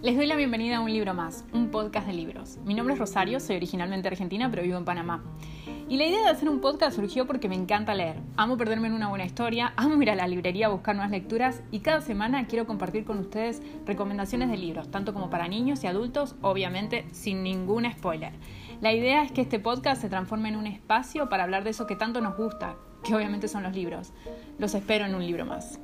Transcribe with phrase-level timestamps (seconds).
[0.00, 2.58] Les doy la bienvenida a Un Libro Más, un podcast de libros.
[2.64, 5.24] Mi nombre es Rosario, soy originalmente argentina, pero vivo en Panamá.
[5.88, 8.14] Y la idea de hacer un podcast surgió porque me encanta leer.
[8.36, 11.62] Amo perderme en una buena historia, amo ir a la librería a buscar nuevas lecturas
[11.72, 15.88] y cada semana quiero compartir con ustedes recomendaciones de libros, tanto como para niños y
[15.88, 18.34] adultos, obviamente sin ningún spoiler.
[18.80, 21.88] La idea es que este podcast se transforme en un espacio para hablar de eso
[21.88, 24.12] que tanto nos gusta, que obviamente son los libros.
[24.60, 25.80] Los espero en un libro más.